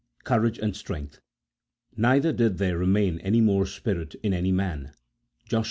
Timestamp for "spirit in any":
3.67-4.51